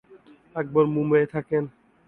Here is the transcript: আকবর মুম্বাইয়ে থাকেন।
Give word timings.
আকবর 0.55 0.85
মুম্বাইয়ে 0.93 1.31
থাকেন। 1.33 1.63